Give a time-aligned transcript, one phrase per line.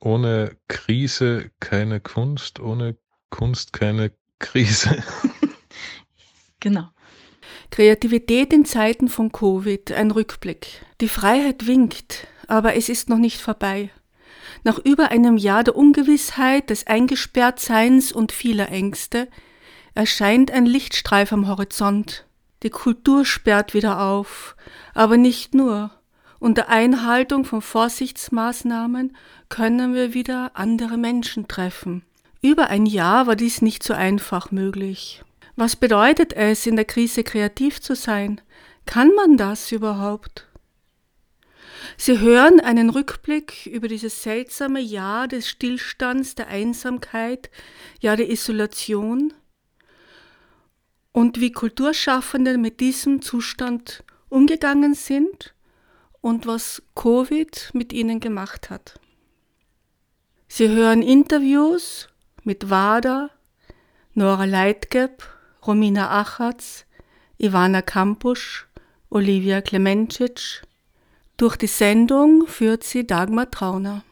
[0.00, 2.96] ohne Krise keine Kunst, ohne
[3.30, 5.02] Kunst keine Krise.
[6.60, 6.88] Genau.
[7.70, 10.84] Kreativität in Zeiten von Covid, ein Rückblick.
[11.00, 13.90] Die Freiheit winkt, aber es ist noch nicht vorbei.
[14.64, 19.28] Nach über einem Jahr der Ungewissheit, des Eingesperrtseins und vieler Ängste
[19.94, 22.26] erscheint ein Lichtstreif am Horizont.
[22.62, 24.56] Die Kultur sperrt wieder auf,
[24.94, 25.92] aber nicht nur.
[26.40, 29.16] Unter Einhaltung von Vorsichtsmaßnahmen
[29.48, 32.04] können wir wieder andere Menschen treffen.
[32.40, 35.24] Über ein Jahr war dies nicht so einfach möglich.
[35.56, 38.40] Was bedeutet es, in der Krise kreativ zu sein?
[38.86, 40.46] Kann man das überhaupt?
[41.96, 47.50] Sie hören einen Rückblick über dieses seltsame Jahr des Stillstands, der Einsamkeit,
[48.00, 49.32] ja der Isolation
[51.10, 55.54] und wie Kulturschaffende mit diesem Zustand umgegangen sind
[56.20, 58.98] und was Covid mit ihnen gemacht hat.
[60.48, 62.08] Sie hören Interviews
[62.42, 63.30] mit Wada,
[64.14, 65.22] Nora Leitgeb,
[65.66, 66.86] Romina Achatz,
[67.38, 68.66] Ivana Kampusch,
[69.10, 70.62] Olivia Klemencic.
[71.36, 74.02] Durch die Sendung führt sie Dagmar Trauner.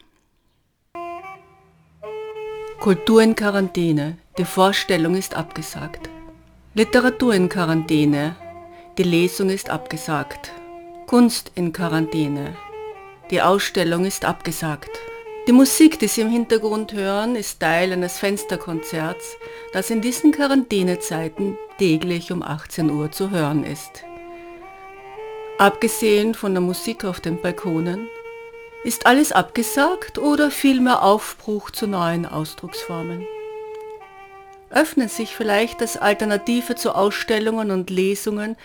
[2.78, 4.18] Kultur in Quarantäne.
[4.38, 6.08] Die Vorstellung ist abgesagt.
[6.74, 8.36] Literatur in Quarantäne.
[8.98, 10.52] Die Lesung ist abgesagt.
[11.06, 12.56] Kunst in Quarantäne.
[13.30, 14.90] Die Ausstellung ist abgesagt.
[15.46, 19.36] Die Musik, die Sie im Hintergrund hören, ist Teil eines Fensterkonzerts,
[19.72, 24.02] das in diesen Quarantänezeiten täglich um 18 Uhr zu hören ist.
[25.58, 28.08] Abgesehen von der Musik auf den Balkonen,
[28.82, 33.24] ist alles abgesagt oder vielmehr Aufbruch zu neuen Ausdrucksformen?
[34.70, 38.56] Öffnen sich vielleicht als Alternative zu Ausstellungen und Lesungen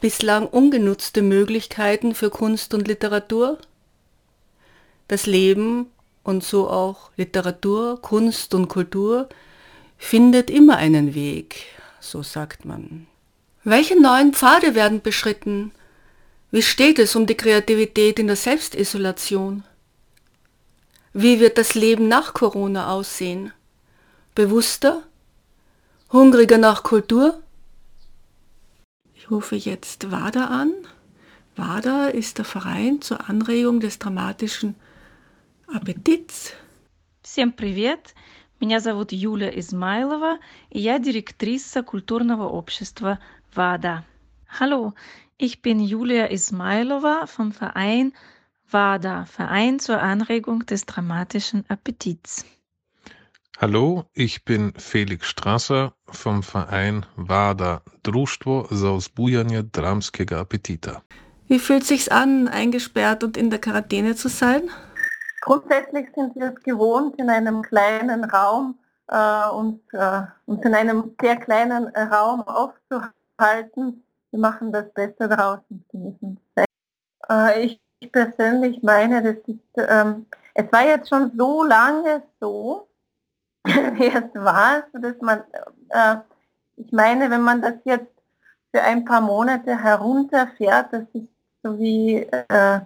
[0.00, 3.58] bislang ungenutzte Möglichkeiten für Kunst und Literatur?
[5.08, 5.86] Das Leben
[6.22, 9.28] und so auch Literatur, Kunst und Kultur
[9.98, 11.66] findet immer einen Weg,
[12.00, 13.06] so sagt man.
[13.64, 15.72] Welche neuen Pfade werden beschritten?
[16.50, 19.64] Wie steht es um die Kreativität in der Selbstisolation?
[21.12, 23.52] Wie wird das Leben nach Corona aussehen?
[24.34, 25.02] Bewusster?
[26.12, 27.40] Hungriger nach Kultur?
[29.29, 30.71] Ich rufe jetzt WADA an.
[31.55, 34.75] WADA ist der Verein zur Anregung des dramatischen
[35.67, 36.55] Аппетит.
[37.23, 38.13] Всем привет!
[38.59, 40.37] Меня зовут Юля Измайлова,
[40.69, 43.19] и я директриса культурного общества
[43.55, 44.03] WADA.
[44.59, 44.93] Hallo,
[45.37, 48.13] ich bin Julia Ismailova vom Verein
[48.69, 52.45] WADA, Verein zur Anregung des dramatischen Appetits.
[53.62, 61.02] Hallo, ich bin Felix Strasser vom Verein WADA Društvo za uzbujanje dramskega apetita.
[61.46, 64.62] Wie fühlt sich's an, eingesperrt und in der Quarantäne zu sein?
[65.42, 68.78] Grundsätzlich sind wir es gewohnt, in einem kleinen Raum
[69.08, 74.02] äh, uns, äh, uns in einem sehr kleinen Raum aufzuhalten.
[74.30, 76.40] Wir machen das Beste daraus und genießen
[77.28, 82.88] äh, ich, ich persönlich meine, das ist, ähm, es war jetzt schon so lange so,
[83.64, 85.42] es war, dass man,
[85.90, 86.16] äh,
[86.76, 88.12] ich meine, wenn man das jetzt
[88.72, 91.28] für ein paar Monate herunterfährt, das ist
[91.62, 92.80] so wie, äh,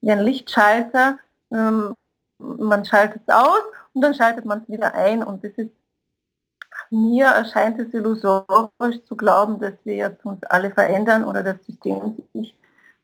[0.00, 1.18] wie ein Lichtschalter,
[1.50, 1.94] ähm,
[2.38, 5.70] man schaltet es aus und dann schaltet man es wieder ein und das ist
[6.90, 12.16] mir erscheint es illusorisch zu glauben, dass wir jetzt uns alle verändern oder das System
[12.34, 12.54] sich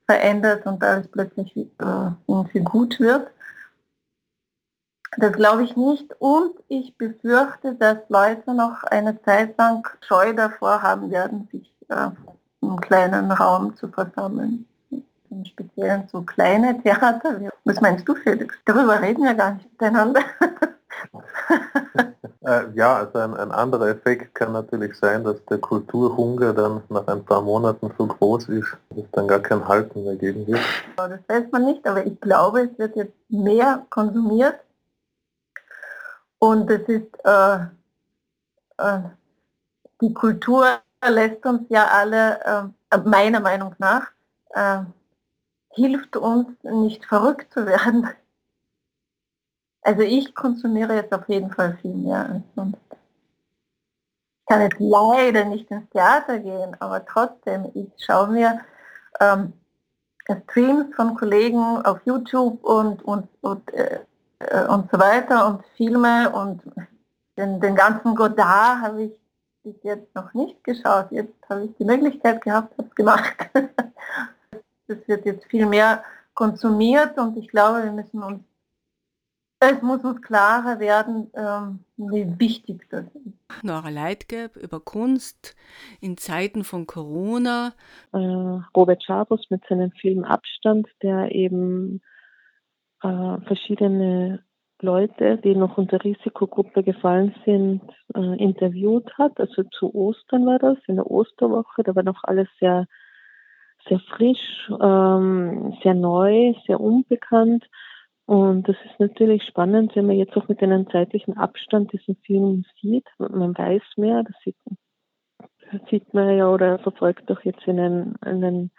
[0.07, 3.29] verändert und alles plötzlich äh, irgendwie gut wird.
[5.19, 10.83] Das glaube ich nicht und ich befürchte, dass Leute noch eine Zeit lang Scheu davor
[10.83, 12.11] haben werden, sich äh,
[12.61, 14.67] im kleinen Raum zu versammeln
[15.37, 17.41] im Speziellen so kleine Theater.
[17.65, 18.55] Was meinst du, Felix?
[18.65, 20.21] Darüber reden wir gar nicht miteinander.
[22.47, 27.07] äh, ja, also ein, ein, anderer Effekt kann natürlich sein, dass der Kulturhunger dann nach
[27.07, 30.61] ein paar Monaten so groß ist, dass es dann gar kein Halten mehr geben wird.
[30.97, 34.57] Das weiß man nicht, aber ich glaube, es wird jetzt mehr konsumiert.
[36.47, 37.59] Und es ist äh,
[38.79, 39.01] äh,
[40.01, 40.79] die Kultur
[41.09, 44.13] lässt uns ja alle, äh, meiner Meinung nach,
[44.51, 44.83] äh,
[45.71, 48.09] hilft uns nicht verrückt zu werden.
[49.83, 52.79] Also ich konsumiere jetzt auf jeden Fall viel mehr als sonst.
[52.91, 58.61] Ich kann jetzt leider nicht ins Theater gehen, aber trotzdem, ich schaue mir
[59.19, 59.53] ähm,
[60.45, 64.01] Streams von Kollegen auf YouTube und, und, und, äh, äh
[64.41, 66.63] und so weiter und Filme und
[67.37, 69.21] den, den ganzen Godard habe ich
[69.63, 71.11] bis jetzt noch nicht geschaut.
[71.11, 73.37] Jetzt habe ich die Möglichkeit gehabt, habe es gemacht.
[74.87, 76.05] das wird jetzt viel mehr
[76.35, 78.45] konsumiert und ich glaube, wir müssen uns,
[79.59, 83.65] es muss uns klarer werden, ähm, wie wichtig das ist.
[83.65, 85.57] Nora Leitgeb über Kunst
[86.01, 87.73] in Zeiten von Corona.
[88.13, 88.19] Äh,
[88.77, 92.03] Robert Schabus mit seinem Film Abstand, der eben
[93.07, 94.41] äh, verschiedene
[94.81, 97.83] Leute, die noch unter Risikogruppe gefallen sind,
[98.15, 99.39] äh, interviewt hat.
[99.41, 101.83] Also zu Ostern war das, in der Osterwoche.
[101.83, 102.87] Da war noch alles sehr,
[103.89, 107.65] sehr frisch, ähm, sehr neu, sehr unbekannt.
[108.27, 112.65] Und das ist natürlich spannend, wenn man jetzt auch mit einem zeitlichen Abstand diesen Film
[112.81, 113.07] sieht.
[113.19, 114.57] Man weiß mehr, das sieht,
[115.91, 118.71] sieht man ja oder verfolgt doch jetzt in den, in den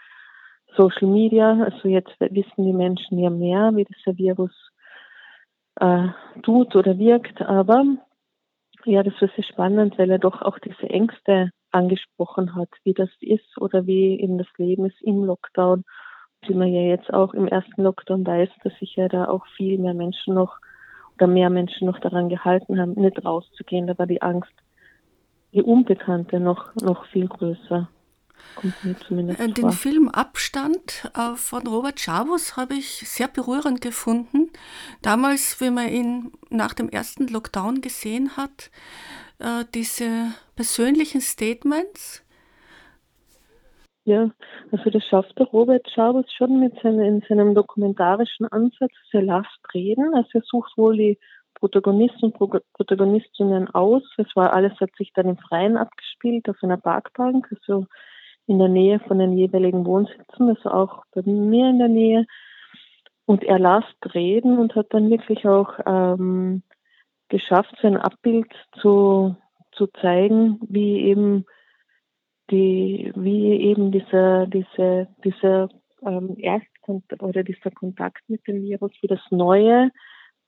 [0.78, 1.64] Social Media.
[1.64, 4.52] Also jetzt wissen die Menschen ja mehr, wie dieser Virus
[5.80, 6.08] äh,
[6.44, 7.42] tut oder wirkt.
[7.42, 7.84] Aber
[8.86, 13.10] ja, das war sehr spannend, weil er doch auch diese Ängste angesprochen hat, wie das
[13.20, 15.84] ist oder wie eben das Leben ist im Lockdown.
[16.48, 19.78] Wie man ja jetzt auch im ersten Lockdown weiß, dass sich ja da auch viel
[19.80, 20.58] mehr Menschen noch
[21.16, 23.88] oder mehr Menschen noch daran gehalten haben, nicht rauszugehen.
[23.88, 24.54] Da war die Angst,
[25.52, 27.90] die Unbekannte noch, noch viel größer.
[28.62, 29.72] Den vor.
[29.72, 34.50] Film Abstand äh, von Robert Schabus habe ich sehr berührend gefunden.
[35.02, 38.72] Damals, wie man ihn nach dem ersten Lockdown gesehen hat,
[39.40, 42.24] äh, diese persönlichen Statements.
[44.06, 44.32] Ja,
[44.72, 48.94] also das schafft der Robert Schabus schon mit seinem, in seinem dokumentarischen Ansatz.
[49.12, 51.20] Er lasst reden, also er sucht wohl die
[51.56, 54.04] Protagonisten und Protagonistinnen aus.
[54.18, 57.48] Es war alles hat sich dann im Freien abgespielt auf einer Parkbank.
[57.52, 57.88] Also
[58.48, 62.26] in der Nähe von den jeweiligen Wohnsitzen, also auch bei mir in der Nähe.
[63.26, 63.84] Und er las
[64.16, 66.64] reden und hat dann wirklich auch ähm,
[67.28, 68.48] geschafft, sein Abbild
[68.82, 69.36] zu,
[69.74, 71.46] zu zeigen, wie eben
[72.50, 75.68] die, wie eben dieser, diese, dieser
[76.06, 79.92] ähm, Erstkontakt oder dieser Kontakt mit dem Virus, wie das Neue,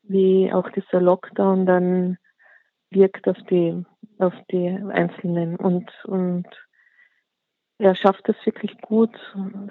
[0.03, 2.17] wie auch dieser Lockdown dann
[2.91, 3.83] wirkt auf die,
[4.19, 6.47] auf die Einzelnen und, und
[7.79, 9.11] er schafft es wirklich gut,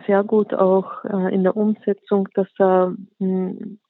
[0.07, 3.81] sehr gut auch äh, in der Umsetzung, dass er mh, hm,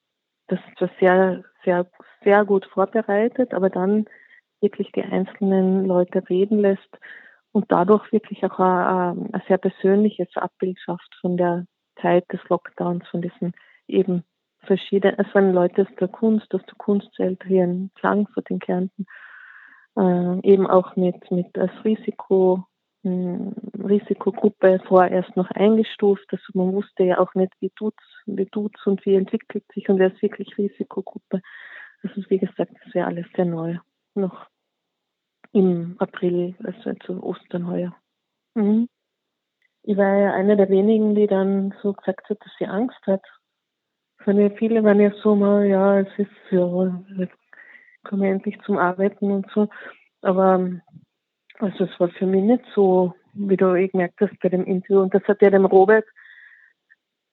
[0.47, 0.59] das
[0.99, 1.87] sehr, sehr,
[2.23, 4.05] sehr gut vorbereitet, aber dann
[4.61, 6.97] wirklich die einzelnen Leute reden lässt
[7.51, 11.65] und dadurch wirklich auch ein, ein sehr persönliches Abbild schafft von der
[12.01, 13.53] Zeit des Lockdowns, von diesen
[13.87, 14.23] eben
[14.61, 19.05] verschiedenen, es waren Leute aus der Kunst, aus der Kunstwelt hier in Klagenfurt in Kärnten,
[19.97, 22.65] äh, eben auch mit, mit als Risiko
[23.03, 26.27] Risikogruppe vorerst noch eingestuft.
[26.31, 29.99] Also man wusste ja auch nicht, wie tut's, wie tut's und wie entwickelt sich und
[29.99, 31.41] wer ist wirklich Risikogruppe.
[32.03, 33.77] Also wie gesagt, das wäre alles sehr neu.
[34.15, 34.47] Noch
[35.51, 37.95] im April, also zu Ostern heuer.
[38.55, 38.89] Mhm.
[39.83, 43.23] Ich war ja eine der wenigen, die dann so gesagt hat, dass sie Angst hat.
[44.19, 47.37] Von viele waren ja so mal, ja, es ist ja, jetzt
[48.03, 49.69] komme endlich zum Arbeiten und so.
[50.21, 50.69] Aber
[51.59, 55.01] also es war für mich nicht so, wie du eh gemerkt hast bei dem Interview.
[55.01, 56.05] Und das hat ja dem Robert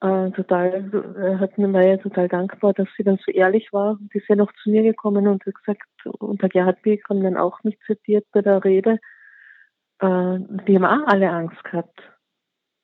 [0.00, 3.92] äh, total, er hat mir ja total dankbar, dass sie dann so ehrlich war.
[3.92, 7.36] Und ist ja noch zu mir gekommen und hat gesagt, und der Gerhard Begram dann
[7.36, 8.98] auch mich zitiert bei der Rede,
[10.00, 11.98] äh, die haben auch alle Angst gehabt.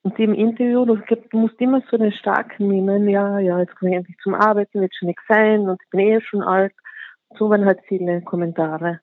[0.05, 3.97] Und im Interview, du musst immer so den starken nehmen, ja, ja, jetzt komme ich
[3.99, 6.73] endlich zum Arbeiten, wird schon nichts sein und ich bin eh schon alt.
[7.39, 9.01] So waren halt viele Kommentare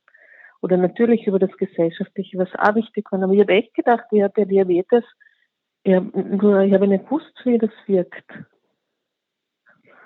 [0.61, 3.21] oder natürlich über das Gesellschaftliche, was auch wichtig war.
[3.21, 5.03] Aber ich habe echt gedacht, ich habe ja Diabetes,
[5.83, 8.31] ich habe hab nicht gewusst, wie das wirkt.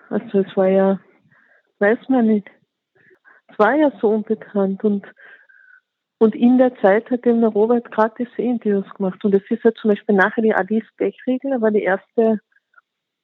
[0.10, 1.00] Also es war ja,
[1.80, 2.50] weiß man nicht,
[3.48, 5.06] es war ja so unbekannt und
[6.20, 7.86] und in der Zeit hat eben der Robert
[8.18, 9.26] diese Interviews gemacht.
[9.26, 12.40] Und es ist ja zum Beispiel nachher die Alice Bechriegel, war die erste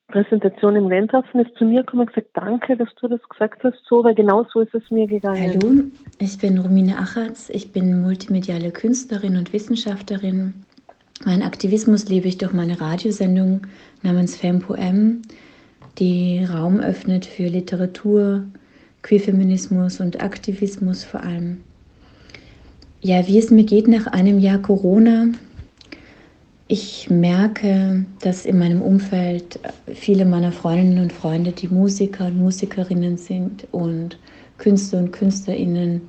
[0.09, 3.77] Präsentation im Landhaufen ist zu mir gekommen und gesagt, danke, dass du das gesagt hast,
[3.87, 5.39] so, weil genau so ist es mir gegangen.
[5.39, 5.83] Hallo,
[6.17, 10.53] ich bin Romine Achatz, ich bin multimediale Künstlerin und Wissenschaftlerin.
[11.25, 13.61] Meinen Aktivismus lebe ich durch meine Radiosendung
[14.01, 15.21] namens FemPoem,
[15.99, 18.45] die Raum öffnet für Literatur,
[19.03, 21.61] Queerfeminismus und Aktivismus vor allem.
[23.01, 25.27] Ja, wie es mir geht nach einem Jahr Corona,
[26.71, 29.59] ich merke, dass in meinem Umfeld
[29.91, 34.19] viele meiner Freundinnen und Freunde, die Musiker und Musikerinnen sind und
[34.59, 36.07] Künstler und Künstlerinnen,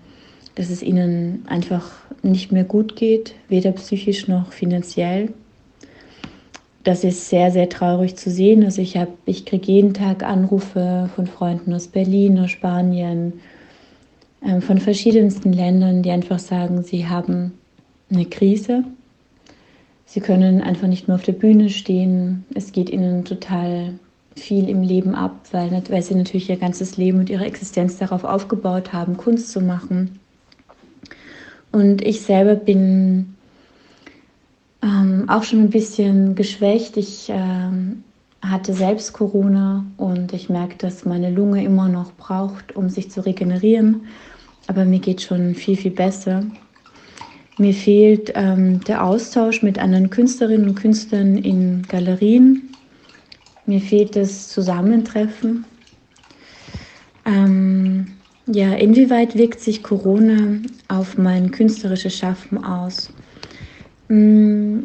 [0.56, 1.90] dass es ihnen einfach
[2.22, 5.32] nicht mehr gut geht, weder psychisch noch finanziell.
[6.84, 8.62] Das ist sehr, sehr traurig zu sehen.
[8.62, 13.40] Also ich ich kriege jeden Tag Anrufe von Freunden aus Berlin, aus Spanien,
[14.42, 17.52] äh, von verschiedensten Ländern, die einfach sagen, sie haben
[18.10, 18.84] eine Krise.
[20.12, 22.44] Sie können einfach nicht mehr auf der Bühne stehen.
[22.52, 23.94] Es geht ihnen total
[24.34, 28.24] viel im Leben ab, weil, weil sie natürlich ihr ganzes Leben und ihre Existenz darauf
[28.24, 30.18] aufgebaut haben, Kunst zu machen.
[31.70, 33.36] Und ich selber bin
[34.82, 36.96] ähm, auch schon ein bisschen geschwächt.
[36.96, 38.02] Ich ähm,
[38.42, 43.24] hatte selbst Corona und ich merke, dass meine Lunge immer noch braucht, um sich zu
[43.24, 44.08] regenerieren.
[44.66, 46.42] Aber mir geht schon viel, viel besser.
[47.60, 52.70] Mir fehlt ähm, der Austausch mit anderen Künstlerinnen und Künstlern in Galerien.
[53.66, 55.66] Mir fehlt das Zusammentreffen.
[57.26, 58.06] Ähm,
[58.46, 60.56] ja, inwieweit wirkt sich Corona
[60.88, 63.12] auf mein künstlerisches Schaffen aus?
[64.08, 64.84] Mm,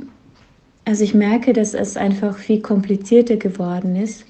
[0.84, 4.26] also ich merke, dass es einfach viel komplizierter geworden ist.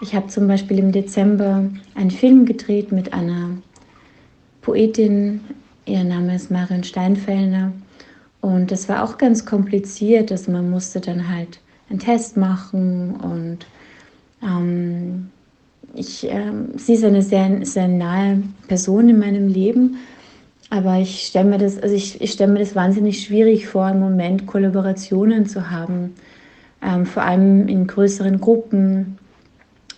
[0.00, 3.50] Ich habe zum Beispiel im Dezember einen Film gedreht mit einer
[4.62, 5.42] Poetin,
[5.86, 7.72] ihr Name ist Marion Steinfellner.
[8.44, 13.60] Und das war auch ganz kompliziert, also man musste dann halt einen Test machen und
[14.42, 15.30] ähm,
[15.94, 19.96] ich, äh, sie ist eine sehr, sehr nahe Person in meinem Leben,
[20.68, 24.00] aber ich stelle mir das, also ich, ich stelle mir das wahnsinnig schwierig vor, im
[24.00, 26.12] Moment Kollaborationen zu haben,
[26.82, 29.16] ähm, vor allem in größeren Gruppen.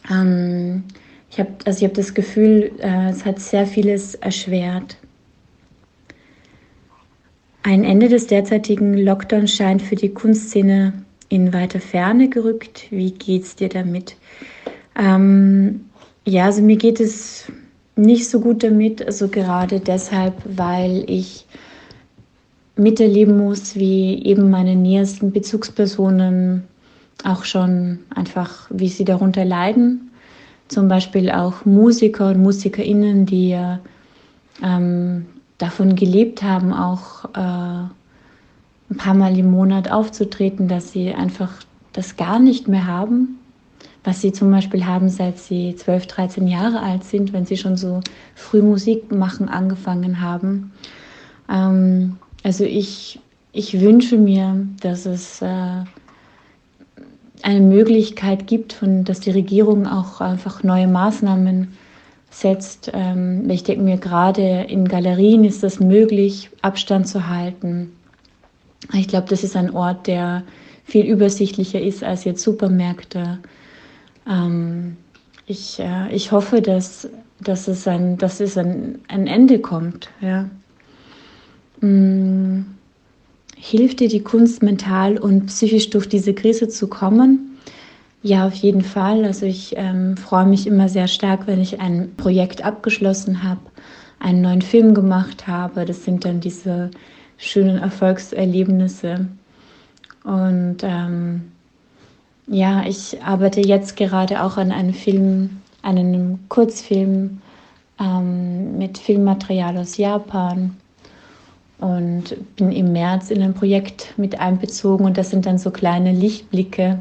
[0.09, 0.85] Ähm,
[1.33, 4.99] ich habe also ich das Gefühl, äh, es hat sehr vieles erschwert.
[7.67, 10.93] Ein Ende des derzeitigen Lockdowns scheint für die Kunstszene
[11.29, 12.87] in weiter Ferne gerückt.
[12.91, 14.15] Wie geht's dir damit?
[14.97, 15.87] Ähm,
[16.25, 17.51] ja, also mir geht es
[17.97, 21.45] nicht so gut damit, also gerade deshalb, weil ich
[22.77, 26.63] miterleben muss, wie eben meine nähersten Bezugspersonen
[27.25, 30.13] auch schon einfach, wie sie darunter leiden.
[30.69, 33.81] Zum Beispiel auch Musiker und Musikerinnen, die ja
[34.63, 35.27] ähm,
[35.59, 37.89] davon gelebt haben, auch äh,
[38.91, 41.53] ein paar Mal im Monat aufzutreten, dass sie einfach
[41.93, 43.39] das gar nicht mehr haben
[44.07, 47.77] was sie zum Beispiel haben, seit sie 12, 13 Jahre alt sind, wenn sie schon
[47.77, 48.01] so
[48.37, 50.73] früh Musik machen angefangen haben.
[51.51, 53.19] Ähm, also ich,
[53.53, 55.83] ich wünsche mir, dass es äh,
[57.43, 61.77] eine Möglichkeit gibt, von, dass die Regierung auch einfach neue Maßnahmen
[62.41, 62.91] setzt.
[62.93, 67.93] Ähm, ich denke mir, gerade in Galerien ist das möglich, Abstand zu halten.
[68.93, 70.43] Ich glaube, das ist ein Ort, der
[70.85, 73.39] viel übersichtlicher ist als jetzt Supermärkte.
[74.29, 74.97] Ähm,
[75.47, 77.09] ich, äh, ich hoffe, dass,
[77.41, 80.11] dass es, ein, dass es ein, ein Ende kommt.
[80.21, 80.49] Ja.
[81.81, 82.67] Hm,
[83.57, 87.56] hilft dir die Kunst mental und psychisch durch diese Krise zu kommen?
[88.27, 89.25] Ja, auf jeden Fall.
[89.25, 93.61] Also ich ähm, freue mich immer sehr stark, wenn ich ein Projekt abgeschlossen habe,
[94.19, 95.85] einen neuen Film gemacht habe.
[95.85, 96.91] Das sind dann diese
[97.37, 99.29] schönen Erfolgserlebnisse.
[100.25, 101.53] Und ähm,
[102.49, 107.41] ja, ich arbeite jetzt gerade auch an einem Film, an einem Kurzfilm
[108.01, 110.77] ähm, mit Filmmaterial aus Japan
[111.79, 116.11] und bin im März in ein Projekt mit einbezogen und das sind dann so kleine
[116.11, 116.99] Lichtblicke,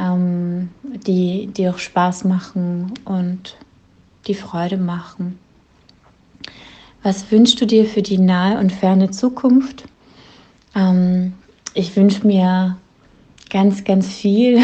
[0.00, 0.70] ähm,
[1.06, 3.56] die, die auch Spaß machen und
[4.26, 5.38] die Freude machen.
[7.02, 9.84] Was wünschst du dir für die nahe und ferne Zukunft?
[10.74, 11.34] Ähm,
[11.74, 12.76] ich wünsche mir
[13.50, 14.60] ganz, ganz viel.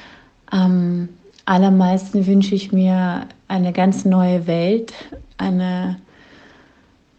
[0.46, 1.08] Am
[1.44, 4.92] allermeisten wünsche ich mir eine ganz neue Welt,
[5.38, 5.98] eine,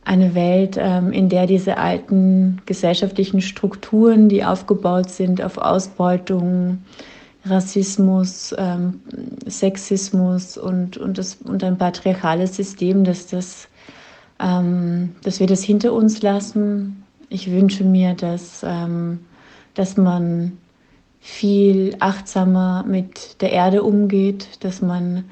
[0.06, 6.80] eine Welt, ähm, in der diese alten gesellschaftlichen Strukturen, die aufgebaut sind auf Ausbeutung,
[7.50, 9.01] Rassismus, ähm,
[9.48, 13.68] Sexismus und, und, das, und ein patriarchales System, dass, das,
[14.39, 17.03] ähm, dass wir das hinter uns lassen.
[17.29, 18.65] Ich wünsche mir, dass,
[19.75, 20.58] dass man
[21.20, 25.25] viel achtsamer mit der Erde umgeht, dass man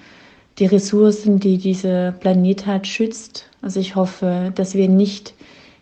[0.59, 3.49] die Ressourcen, die dieser Planet hat, schützt.
[3.61, 5.33] Also ich hoffe, dass wir nicht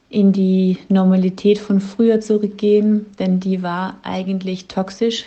[0.10, 5.26] in die Normalität von früher zurückgehen, denn die war eigentlich toxisch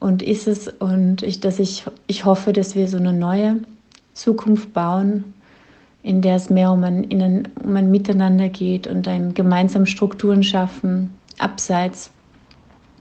[0.00, 0.66] und ist es.
[0.66, 3.60] Und ich, dass ich, ich hoffe, dass wir so eine neue
[4.14, 5.34] Zukunft bauen,
[6.02, 9.86] in der es mehr um ein, in ein, um ein Miteinander geht und ein gemeinsam
[9.86, 12.10] Strukturen schaffen, abseits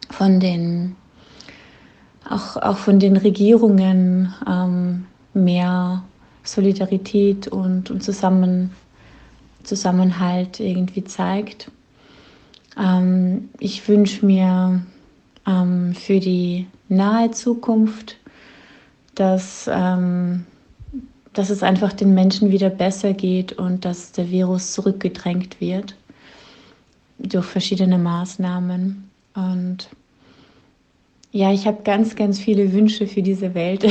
[0.09, 0.95] von den,
[2.29, 6.03] auch, auch von den Regierungen ähm, mehr
[6.43, 8.71] Solidarität und, und Zusammen,
[9.63, 11.71] Zusammenhalt irgendwie zeigt.
[12.77, 14.81] Ähm, ich wünsche mir
[15.47, 18.17] ähm, für die nahe Zukunft,
[19.15, 20.46] dass, ähm,
[21.34, 25.96] dass es einfach den Menschen wieder besser geht und dass der Virus zurückgedrängt wird
[27.19, 29.10] durch verschiedene Maßnahmen.
[29.36, 29.89] Und
[31.31, 33.86] ja, ich habe ganz, ganz viele Wünsche für diese Welt.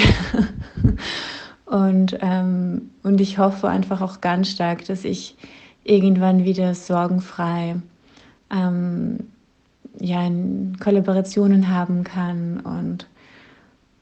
[1.67, 5.37] und, ähm, und ich hoffe einfach auch ganz stark, dass ich
[5.85, 7.76] irgendwann wieder sorgenfrei
[8.50, 9.28] ähm,
[10.00, 10.31] ja,
[10.81, 13.09] Kollaborationen haben kann und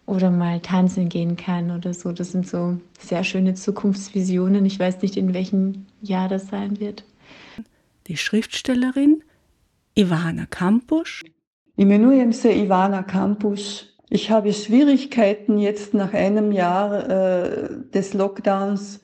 [0.07, 2.13] oder mal tanzen gehen kann oder so.
[2.13, 4.65] Das sind so sehr schöne Zukunftsvisionen.
[4.65, 7.05] Ich weiß nicht, in welchem Jahr das sein wird.
[8.07, 9.23] Die Schriftstellerin
[9.97, 11.25] Ivana Kampusch.
[12.55, 13.87] Ivana Kampusch.
[14.09, 19.01] Ich habe Schwierigkeiten jetzt nach einem Jahr äh, des Lockdowns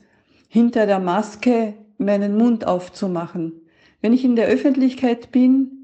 [0.49, 3.53] hinter der Maske meinen Mund aufzumachen.
[4.01, 5.82] Wenn ich in der Öffentlichkeit bin,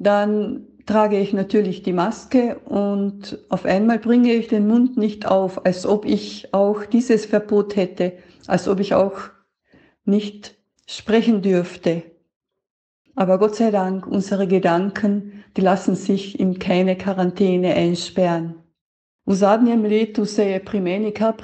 [0.00, 5.64] dann trage ich natürlich die Maske und auf einmal bringe ich den Mund nicht auf,
[5.66, 8.14] als ob ich auch dieses Verbot hätte,
[8.46, 9.20] als ob ich auch
[10.04, 10.56] nicht
[10.88, 12.02] sprechen dürfte.
[13.14, 18.54] Aber Gott sei Dank, unsere Gedanken, die lassen sich in keine Quarantäne einsperren.
[19.26, 21.34] Usadnjem letu se je pri meni kar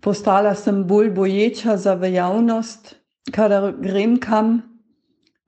[0.00, 2.96] postala sem bolj boječa za v javnost,
[3.32, 4.67] kadar grem kam,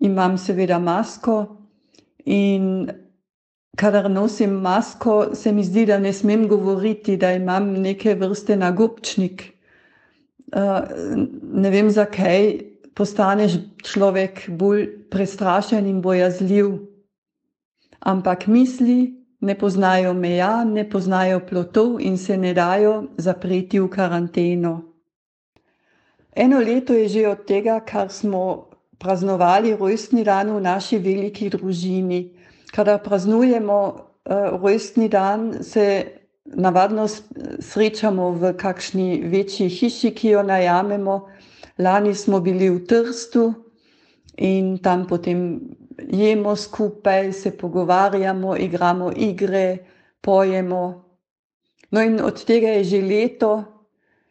[0.00, 1.56] imam seveda masko
[2.24, 2.90] in
[3.76, 9.44] kadar nosim masko, se mi zdi, da ne smem govoriti, da imam neke vrste nagobčnik.
[10.52, 10.82] Uh,
[11.52, 12.50] ne vem zakaj,
[12.94, 16.74] postaneš človek bolj prestrašen in bojazljiv.
[18.00, 18.98] Ampak misli
[19.40, 24.74] ne poznajo meja, ne poznajo plotov in se ne dajo zapreti v karanteno.
[26.36, 28.69] Eno leto je že od tega, kar smo
[29.00, 32.20] praznovali rojstni dan v naši veliki družini.
[32.70, 36.04] Kadar praznujemo uh, rojstni dan, se
[36.44, 37.06] navadno
[37.58, 41.16] srečamo v kakšni večji hiši, ki jo najamemo.
[41.78, 43.54] Lani smo bili v Trstu
[44.36, 45.60] in tam potem
[46.12, 49.78] jemo skupaj, se pogovarjamo, igramo igre,
[50.20, 51.04] pojemo.
[51.90, 53.79] No in od tega je že leto,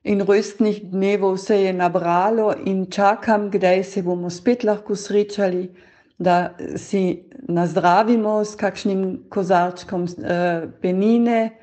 [0.03, 5.69] in rojstnih dnevov se je nabralo in čakam, kdaj se bomo spet lahko srečali,
[6.17, 11.57] da si nazdravimo s kakšnim kozarčkom eh, penine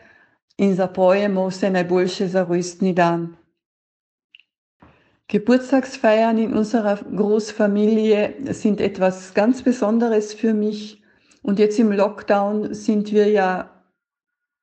[0.59, 3.37] in zapojemo vse najboljše za rojstni dan.
[5.29, 11.03] Geburtstagsfeiern in unserer Großfamilie sind etwas ganz Besonderes für mich.
[11.43, 13.71] Und jetzt im Lockdown sind wir ja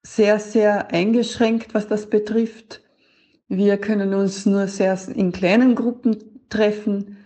[0.04, 2.83] sehr, sehr eingeschränkt, was das betrifft.
[3.48, 6.18] Wir können uns nur sehr in kleinen Gruppen
[6.50, 7.18] treffen.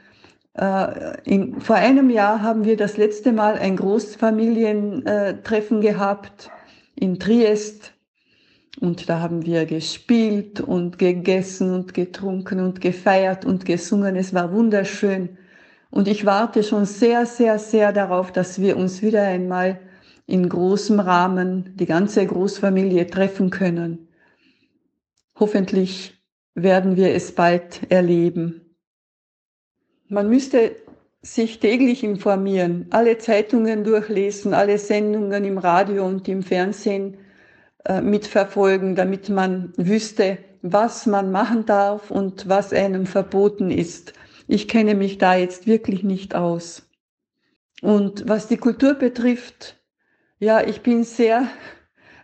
[0.54, 6.50] Äh, in, vor einem Jahr haben wir das letzte Mal ein Großfamilientreffen gehabt
[6.96, 7.94] in Triest.
[8.80, 14.16] Und da haben wir gespielt und gegessen und getrunken und gefeiert und gesungen.
[14.16, 15.38] Es war wunderschön.
[15.90, 19.80] Und ich warte schon sehr, sehr, sehr darauf, dass wir uns wieder einmal
[20.28, 24.07] in großem Rahmen, die ganze Großfamilie treffen können.
[25.39, 26.13] Hoffentlich
[26.56, 28.76] werden wir es bald erleben.
[30.10, 30.76] Man müsste
[31.21, 37.17] sich täglich informieren, alle Zeitungen durchlesen, alle Sendungen im Radio und im Fernsehen
[37.86, 44.13] äh, mitverfolgen, damit man wüsste, was man machen darf und was einem verboten ist.
[44.47, 46.89] Ich kenne mich da jetzt wirklich nicht aus.
[47.82, 49.78] Und was die Kultur betrifft,
[50.39, 51.47] ja, ich bin sehr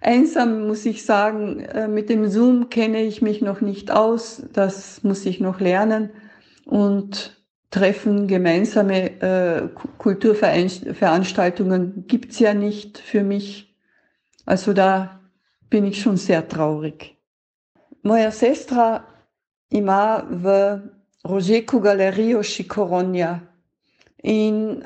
[0.04, 4.44] Einsam muss ich sagen, äh, mit dem Zoom kenne ich mich noch nicht aus.
[4.52, 6.10] Das muss ich noch lernen.
[6.66, 13.74] Und Treffen, gemeinsame äh, Kulturveranstaltungen gibt's ja nicht für mich.
[14.46, 15.22] Also da
[15.70, 17.16] bin ich schon sehr traurig.
[18.04, 19.06] Moja sestra
[19.70, 20.82] ima v
[21.26, 23.40] Rožeku galerijo Šikoronja
[24.24, 24.84] in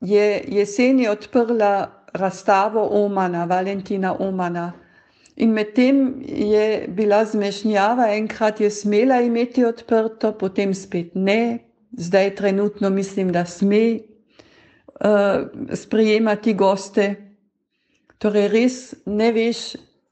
[0.00, 4.72] je jeseni odprla razstavo Omana, Valentina Omana.
[5.36, 11.58] In medtem je bila zmešnjava, enkrat je smela imeti odprto, potem spet ne,
[11.92, 17.14] zdaj trenutno mislim, da sme uh, sprejemati goste.
[18.18, 19.62] Torej res ne veš,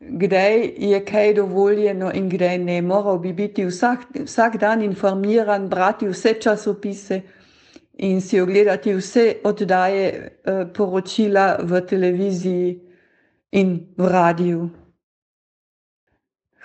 [0.00, 2.82] kdaj je kaj dovoljeno in kdaj ne.
[2.82, 7.20] Moral bi biti vsak, vsak dan informiran, brati vse časopise
[8.02, 12.80] in si ogledati vse oddaje eh, poročila v televiziji
[13.52, 14.70] in v radiju.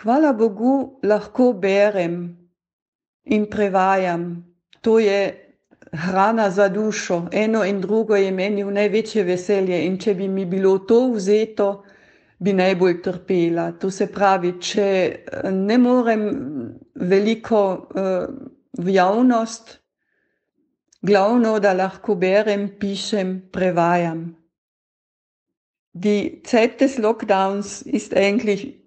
[0.03, 2.37] Hvala Bogu lahko berem
[3.25, 4.45] in prevajam.
[4.81, 5.45] To je
[5.91, 7.27] hrana za dušo.
[7.31, 11.83] Eno in drugo je meni v največje veselje in če bi mi bilo to vzeto,
[12.39, 13.71] bi najbolj trpela.
[13.79, 14.87] To se pravi, če
[15.51, 16.27] ne morem
[16.95, 18.27] veliko uh,
[18.77, 19.79] v javnost,
[21.05, 24.35] glavno, da lahko berem, pišem, prevajam.
[25.93, 28.81] Die Zeit des Lockdowns ist eigentlich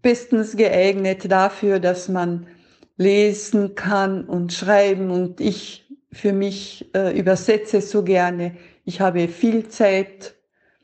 [0.00, 2.46] bestens geeignet dafür, dass man
[2.96, 8.56] lesen kann und schreiben und ich für mich äh, übersetze so gerne.
[8.84, 10.36] Ich habe viel Zeit,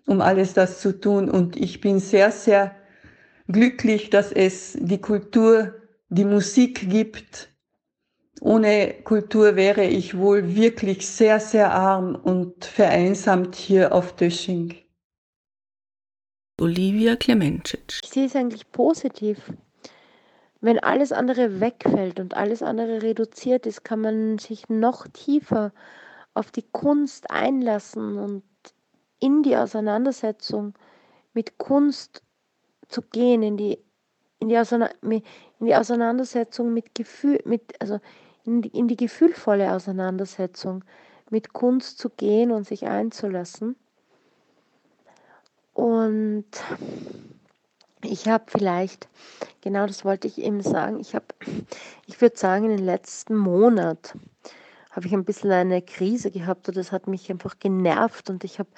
[0.06, 2.74] um alles das zu tun und ich bin sehr, sehr
[3.46, 5.74] glücklich, dass es die Kultur,
[6.08, 7.49] die Musik gibt.
[8.40, 14.74] Ohne Kultur wäre ich wohl wirklich sehr, sehr arm und vereinsamt hier auf Dösching.
[16.58, 18.00] Olivia Klemencic.
[18.02, 19.52] Ich sehe es eigentlich positiv.
[20.62, 25.72] Wenn alles andere wegfällt und alles andere reduziert ist, kann man sich noch tiefer
[26.32, 28.42] auf die Kunst einlassen und
[29.20, 30.74] in die Auseinandersetzung
[31.34, 32.22] mit Kunst
[32.88, 33.78] zu gehen, in die,
[34.38, 38.00] in die, in die Auseinandersetzung mit Gefühl, mit, also
[38.44, 40.84] in die, in die gefühlvolle Auseinandersetzung
[41.30, 43.76] mit Kunst zu gehen und sich einzulassen.
[45.72, 46.46] Und
[48.02, 49.08] ich habe vielleicht,
[49.60, 51.26] genau das wollte ich eben sagen, ich habe,
[52.06, 54.14] ich würde sagen, in den letzten Monat
[54.90, 58.58] habe ich ein bisschen eine Krise gehabt und das hat mich einfach genervt und ich
[58.58, 58.70] habe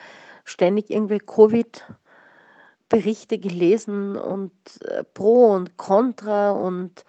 [0.45, 7.05] ständig irgendwie Covid-Berichte gelesen und äh, Pro und Contra und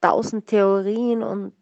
[0.00, 1.54] tausend Theorien und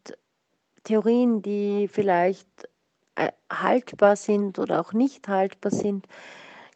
[0.84, 2.68] Theorien, die vielleicht
[3.16, 6.06] äh, haltbar sind oder auch nicht haltbar sind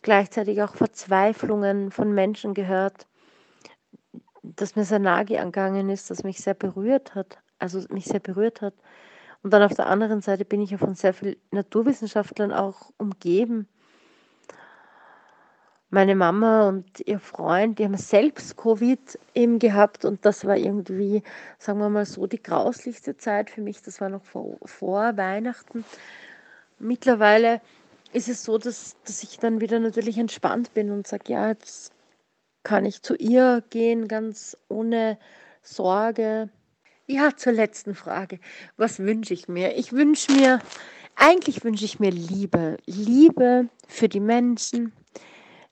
[0.02, 3.06] gleichzeitig auch Verzweiflungen von Menschen gehört,
[4.42, 8.60] das mir sehr nahe gegangen ist, das mich sehr berührt hat, also mich sehr berührt
[8.60, 8.74] hat.
[9.42, 13.68] Und dann auf der anderen Seite bin ich ja von sehr vielen Naturwissenschaftlern auch umgeben.
[15.94, 21.22] Meine Mama und ihr Freund, die haben selbst Covid eben gehabt und das war irgendwie,
[21.58, 23.82] sagen wir mal so, die grauslichste Zeit für mich.
[23.82, 25.84] Das war noch vor, vor Weihnachten.
[26.78, 27.60] Mittlerweile
[28.14, 31.92] ist es so, dass, dass ich dann wieder natürlich entspannt bin und sage, ja, jetzt
[32.62, 35.18] kann ich zu ihr gehen, ganz ohne
[35.60, 36.48] Sorge.
[37.06, 38.40] Ja, zur letzten Frage.
[38.78, 39.76] Was wünsche ich mir?
[39.76, 40.58] Ich wünsche mir,
[41.16, 42.78] eigentlich wünsche ich mir Liebe.
[42.86, 44.94] Liebe für die Menschen,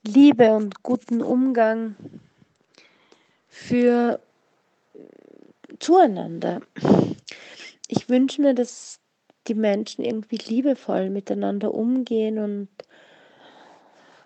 [0.03, 1.95] Liebe und guten Umgang
[3.47, 4.19] für
[5.79, 6.61] zueinander.
[7.87, 8.99] Ich wünsche mir, dass
[9.47, 12.69] die Menschen irgendwie liebevoll miteinander umgehen und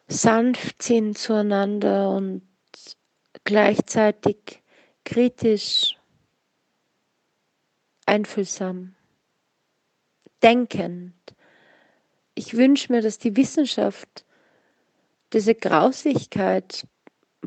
[0.08, 2.44] sanft sind zueinander und
[3.44, 4.64] gleichzeitig
[5.04, 5.98] kritisch,
[8.06, 8.96] einfühlsam,
[10.42, 11.14] denkend.
[12.34, 14.25] Ich wünsche mir, dass die Wissenschaft
[15.36, 16.88] diese Grauslichkeit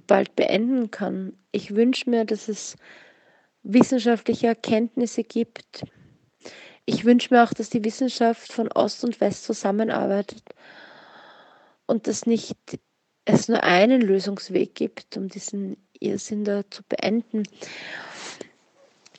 [0.06, 1.36] bald beenden kann.
[1.50, 2.76] Ich wünsche mir, dass es
[3.64, 5.82] wissenschaftliche Erkenntnisse gibt,
[6.90, 10.42] ich wünsche mir auch, dass die Wissenschaft von Ost und West zusammenarbeitet
[11.84, 12.56] und dass nicht
[13.26, 17.42] es nur einen Lösungsweg gibt, um diesen Irrsinn da zu beenden.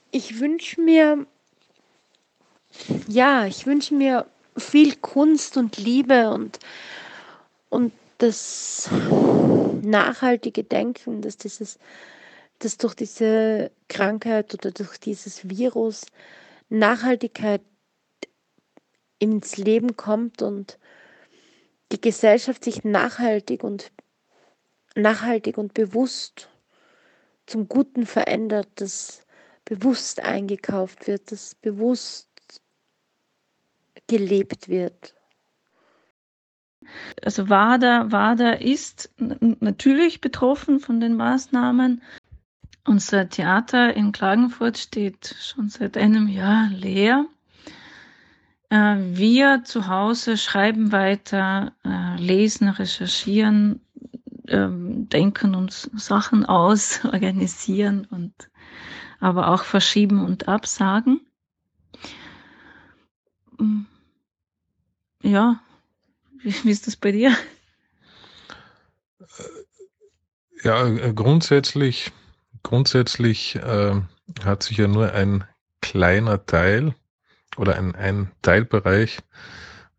[0.09, 1.27] Ich wünsche mir,
[3.07, 4.25] ja, ich wünsche mir
[4.57, 6.57] viel Kunst und Liebe und,
[7.69, 8.89] und das
[9.81, 11.79] nachhaltige Denken, dass dieses,
[12.59, 16.05] dass durch diese Krankheit oder durch dieses Virus
[16.69, 17.61] Nachhaltigkeit
[19.17, 20.77] ins Leben kommt und
[21.91, 23.91] die Gesellschaft sich nachhaltig und
[24.95, 26.49] nachhaltig und bewusst
[27.47, 29.23] zum Guten verändert, dass
[29.65, 32.27] bewusst eingekauft wird, dass bewusst
[34.07, 35.15] gelebt wird.
[37.23, 42.01] Also WADA, WADA ist natürlich betroffen von den Maßnahmen,
[42.85, 47.25] unser Theater in Klagenfurt steht schon seit einem Jahr leer.
[48.69, 53.81] Äh, wir zu Hause schreiben weiter, äh, lesen, recherchieren,
[54.47, 58.33] ähm, denken uns Sachen aus, organisieren und
[59.19, 61.21] aber auch verschieben und absagen.
[63.57, 63.81] Mm.
[65.21, 65.59] Ja,
[66.43, 67.35] wie, ist das bei dir?
[70.63, 72.11] Ja, äh, grundsätzlich
[72.63, 74.01] Grundsätzlich äh,
[74.43, 75.45] hat sich ja nur ein
[75.81, 76.93] kleiner Teil
[77.57, 79.19] oder ein, ein Teilbereich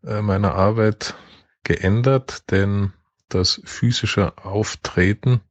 [0.05, 1.15] äh, meiner Arbeit
[1.63, 2.93] geändert, denn
[3.29, 5.41] das physische Auftreten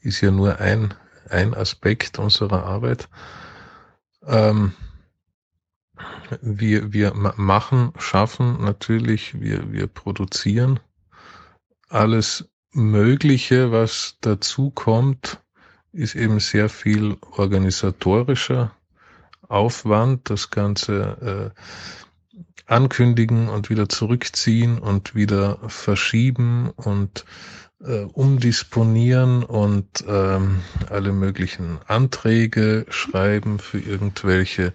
[0.00, 0.94] ist ja nur ein,
[1.28, 3.08] ein Aspekt unserer Arbeit.
[4.26, 4.72] Ähm,
[6.40, 10.80] wir, wir machen, schaffen natürlich, wir, wir produzieren
[11.88, 15.40] alles Mögliche, was dazu kommt,
[15.92, 18.74] ist eben sehr viel organisatorischer
[19.46, 27.26] Aufwand, das Ganze äh, ankündigen und wieder zurückziehen und wieder verschieben und
[27.84, 34.72] äh, umdisponieren und ähm, alle möglichen Anträge schreiben für irgendwelche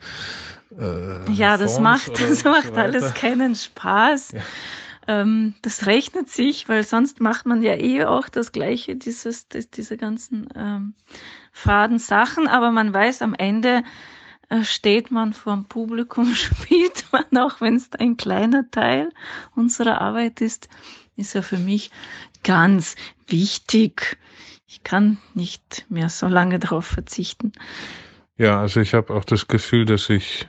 [0.77, 4.33] äh, ja, das macht, das macht so alles keinen Spaß.
[4.33, 4.41] Ja.
[5.07, 9.69] Ähm, das rechnet sich, weil sonst macht man ja eh auch das Gleiche, dieses, das,
[9.69, 10.93] diese ganzen ähm,
[11.53, 13.83] faden Sachen, aber man weiß am Ende,
[14.49, 19.09] äh, steht man vor dem Publikum, spielt man, auch wenn es ein kleiner Teil
[19.55, 20.67] unserer Arbeit ist,
[21.15, 21.89] ist ja für mich
[22.43, 22.95] ganz
[23.27, 24.17] wichtig.
[24.67, 27.53] Ich kann nicht mehr so lange darauf verzichten.
[28.37, 30.47] Ja, also ich habe auch das Gefühl, dass ich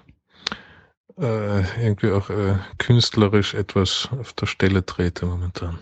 [1.20, 5.78] äh, irgendwie auch äh, künstlerisch etwas auf der Stelle trete momentan.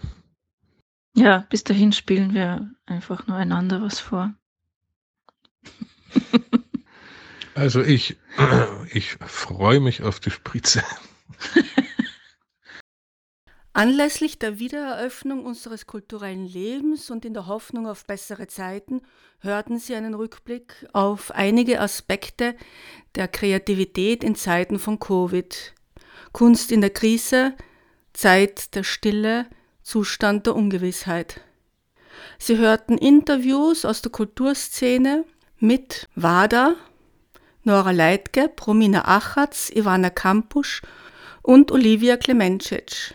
[1.14, 4.34] Ja, bis dahin spielen wir einfach nur einander was vor.
[7.54, 8.16] also ich,
[8.92, 10.82] ich freue mich auf die Spritze.
[13.76, 19.02] Anlässlich der Wiedereröffnung unseres kulturellen Lebens und in der Hoffnung auf bessere Zeiten
[19.40, 22.56] hörten Sie einen Rückblick auf einige Aspekte
[23.16, 25.74] der Kreativität in Zeiten von Covid.
[26.32, 27.52] Kunst in der Krise,
[28.14, 29.44] Zeit der Stille,
[29.82, 31.42] Zustand der Ungewissheit.
[32.38, 35.26] Sie hörten Interviews aus der Kulturszene
[35.58, 36.76] mit Wada,
[37.62, 40.80] Nora Leitge, Promina Achatz, Ivana Kampusch
[41.42, 43.14] und Olivia Klemencic.